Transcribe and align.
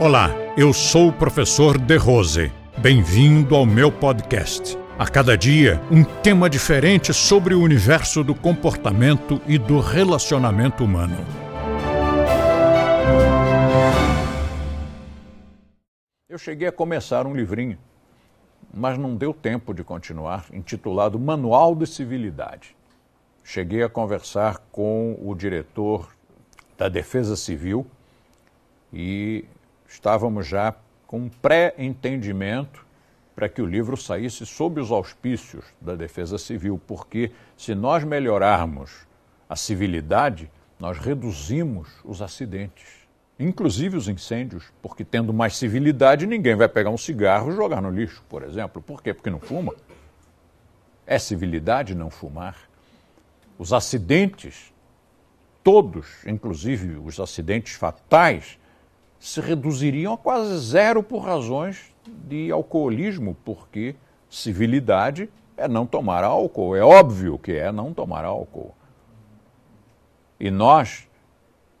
Olá, 0.00 0.30
eu 0.56 0.72
sou 0.72 1.08
o 1.08 1.12
professor 1.12 1.78
De 1.78 1.96
Rose. 1.96 2.52
Bem-vindo 2.76 3.54
ao 3.54 3.64
meu 3.64 3.92
podcast. 3.92 4.76
A 4.98 5.06
cada 5.06 5.38
dia, 5.38 5.80
um 5.88 6.02
tema 6.02 6.50
diferente 6.50 7.14
sobre 7.14 7.54
o 7.54 7.62
universo 7.62 8.24
do 8.24 8.34
comportamento 8.34 9.40
e 9.46 9.56
do 9.56 9.78
relacionamento 9.78 10.84
humano. 10.84 11.16
Eu 16.28 16.38
cheguei 16.38 16.66
a 16.66 16.72
começar 16.72 17.24
um 17.24 17.34
livrinho, 17.34 17.78
mas 18.74 18.98
não 18.98 19.14
deu 19.14 19.32
tempo 19.32 19.72
de 19.72 19.84
continuar, 19.84 20.46
intitulado 20.52 21.20
Manual 21.20 21.72
de 21.76 21.86
Civilidade. 21.86 22.76
Cheguei 23.44 23.84
a 23.84 23.88
conversar 23.88 24.58
com 24.72 25.16
o 25.22 25.36
diretor 25.36 26.08
da 26.76 26.88
Defesa 26.88 27.36
Civil 27.36 27.86
e 28.92 29.44
estávamos 29.94 30.46
já 30.46 30.74
com 31.06 31.18
um 31.18 31.28
pré-entendimento 31.28 32.84
para 33.34 33.48
que 33.48 33.62
o 33.62 33.66
livro 33.66 33.96
saísse 33.96 34.44
sob 34.44 34.80
os 34.80 34.90
auspícios 34.90 35.64
da 35.80 35.94
Defesa 35.94 36.36
Civil, 36.36 36.80
porque 36.86 37.30
se 37.56 37.74
nós 37.74 38.04
melhorarmos 38.04 39.06
a 39.48 39.56
civilidade, 39.56 40.50
nós 40.78 40.98
reduzimos 40.98 41.88
os 42.04 42.20
acidentes, 42.20 43.06
inclusive 43.38 43.96
os 43.96 44.08
incêndios, 44.08 44.64
porque 44.82 45.04
tendo 45.04 45.32
mais 45.32 45.56
civilidade, 45.56 46.26
ninguém 46.26 46.56
vai 46.56 46.68
pegar 46.68 46.90
um 46.90 46.98
cigarro 46.98 47.52
e 47.52 47.56
jogar 47.56 47.80
no 47.80 47.90
lixo, 47.90 48.22
por 48.28 48.42
exemplo. 48.42 48.82
Por 48.82 49.02
quê? 49.02 49.14
Porque 49.14 49.30
não 49.30 49.40
fuma. 49.40 49.74
É 51.06 51.18
civilidade 51.18 51.94
não 51.94 52.10
fumar. 52.10 52.56
Os 53.58 53.72
acidentes, 53.72 54.72
todos, 55.62 56.24
inclusive 56.26 56.96
os 56.96 57.20
acidentes 57.20 57.74
fatais, 57.74 58.58
se 59.18 59.40
reduziriam 59.40 60.12
a 60.12 60.18
quase 60.18 60.58
zero 60.58 61.02
por 61.02 61.20
razões 61.20 61.94
de 62.06 62.50
alcoolismo, 62.50 63.36
porque 63.44 63.94
civilidade 64.28 65.30
é 65.56 65.66
não 65.68 65.86
tomar 65.86 66.24
álcool. 66.24 66.76
É 66.76 66.82
óbvio 66.82 67.38
que 67.38 67.52
é 67.52 67.72
não 67.72 67.94
tomar 67.94 68.24
álcool. 68.24 68.74
E 70.38 70.50
nós 70.50 71.08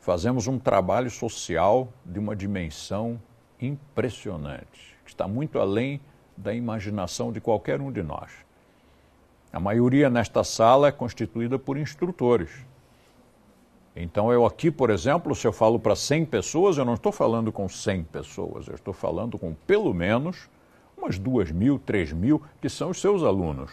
fazemos 0.00 0.46
um 0.46 0.58
trabalho 0.58 1.10
social 1.10 1.88
de 2.04 2.18
uma 2.18 2.36
dimensão 2.36 3.20
impressionante, 3.60 4.96
que 5.04 5.10
está 5.10 5.26
muito 5.26 5.58
além 5.58 6.00
da 6.36 6.54
imaginação 6.54 7.32
de 7.32 7.40
qualquer 7.40 7.80
um 7.80 7.90
de 7.90 8.02
nós. 8.02 8.30
A 9.52 9.60
maioria 9.60 10.08
nesta 10.08 10.42
sala 10.42 10.88
é 10.88 10.92
constituída 10.92 11.58
por 11.58 11.76
instrutores 11.76 12.50
então, 13.94 14.32
eu 14.32 14.46
aqui, 14.46 14.70
por 14.70 14.88
exemplo, 14.88 15.34
se 15.34 15.46
eu 15.46 15.52
falo 15.52 15.78
para 15.78 15.94
100 15.94 16.24
pessoas, 16.24 16.78
eu 16.78 16.84
não 16.84 16.94
estou 16.94 17.12
falando 17.12 17.52
com 17.52 17.68
100 17.68 18.04
pessoas, 18.04 18.66
eu 18.66 18.74
estou 18.74 18.94
falando 18.94 19.38
com 19.38 19.54
pelo 19.66 19.92
menos 19.92 20.48
umas 20.96 21.18
2 21.18 21.50
mil, 21.50 21.78
3 21.78 22.12
mil, 22.12 22.40
que 22.60 22.70
são 22.70 22.90
os 22.90 23.00
seus 23.00 23.22
alunos. 23.22 23.70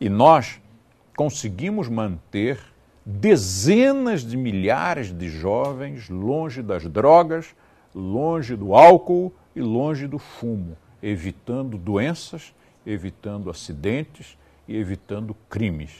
E 0.00 0.08
nós 0.08 0.60
conseguimos 1.14 1.88
manter 1.88 2.58
dezenas 3.04 4.22
de 4.22 4.36
milhares 4.36 5.12
de 5.12 5.28
jovens 5.28 6.08
longe 6.08 6.62
das 6.62 6.84
drogas, 6.84 7.54
longe 7.94 8.56
do 8.56 8.74
álcool 8.74 9.32
e 9.54 9.60
longe 9.60 10.06
do 10.06 10.18
fumo, 10.18 10.76
evitando 11.02 11.76
doenças, 11.76 12.54
evitando 12.86 13.50
acidentes 13.50 14.38
e 14.66 14.76
evitando 14.76 15.36
crimes. 15.48 15.92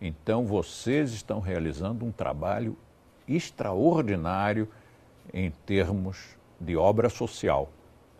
Então 0.00 0.44
vocês 0.44 1.12
estão 1.12 1.40
realizando 1.40 2.04
um 2.04 2.12
trabalho 2.12 2.76
extraordinário 3.26 4.68
em 5.32 5.50
termos 5.64 6.36
de 6.60 6.76
obra 6.76 7.08
social, 7.08 7.70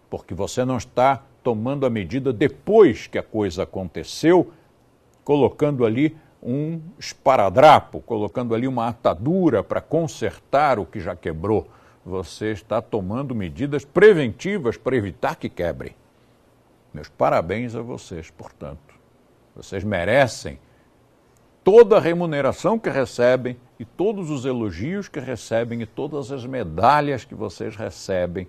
porque 0.08 0.34
você 0.34 0.64
não 0.64 0.76
está 0.76 1.22
tomando 1.42 1.84
a 1.84 1.90
medida 1.90 2.32
depois 2.32 3.06
que 3.06 3.18
a 3.18 3.22
coisa 3.22 3.64
aconteceu, 3.64 4.52
colocando 5.22 5.84
ali 5.84 6.16
um 6.42 6.80
esparadrapo, 6.98 8.00
colocando 8.00 8.54
ali 8.54 8.66
uma 8.68 8.88
atadura 8.88 9.62
para 9.62 9.80
consertar 9.80 10.78
o 10.78 10.86
que 10.86 11.00
já 11.00 11.16
quebrou. 11.16 11.68
Você 12.04 12.52
está 12.52 12.82
tomando 12.82 13.34
medidas 13.34 13.84
preventivas 13.84 14.76
para 14.76 14.96
evitar 14.96 15.36
que 15.36 15.48
quebre. 15.48 15.96
Meus 16.92 17.08
parabéns 17.08 17.74
a 17.74 17.80
vocês, 17.80 18.30
portanto. 18.30 18.94
Vocês 19.56 19.82
merecem 19.84 20.58
toda 21.64 21.96
a 21.96 22.00
remuneração 22.00 22.78
que 22.78 22.90
recebem 22.90 23.56
e 23.80 23.86
todos 23.86 24.30
os 24.30 24.44
elogios 24.44 25.08
que 25.08 25.18
recebem 25.18 25.80
e 25.80 25.86
todas 25.86 26.30
as 26.30 26.44
medalhas 26.44 27.24
que 27.24 27.34
vocês 27.34 27.74
recebem 27.74 28.46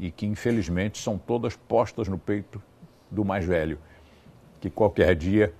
e 0.00 0.10
que 0.10 0.26
infelizmente 0.26 0.98
são 0.98 1.18
todas 1.18 1.54
postas 1.54 2.08
no 2.08 2.18
peito 2.18 2.60
do 3.10 3.24
mais 3.24 3.44
velho, 3.44 3.78
que 4.58 4.70
qualquer 4.70 5.14
dia 5.14 5.54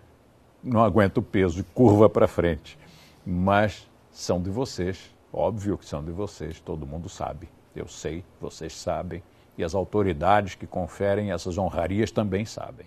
não 0.65 0.83
aguenta 0.83 1.21
o 1.21 1.23
peso 1.23 1.61
e 1.61 1.63
curva 1.63 2.09
para 2.09 2.27
frente. 2.27 2.79
Mas 3.25 3.89
são 4.11 4.41
de 4.41 4.49
vocês, 4.49 5.15
óbvio 5.31 5.77
que 5.77 5.85
são 5.85 6.03
de 6.03 6.11
vocês, 6.11 6.59
todo 6.59 6.87
mundo 6.87 7.11
sabe. 7.11 7.49
Eu 7.77 7.87
sei, 7.87 8.25
vocês 8.41 8.75
sabem, 8.75 9.23
e 9.57 9.63
as 9.63 9.75
autoridades 9.75 10.55
que 10.55 10.67
conferem 10.67 11.31
essas 11.31 11.59
honrarias 11.59 12.11
também 12.11 12.47
sabem. 12.47 12.87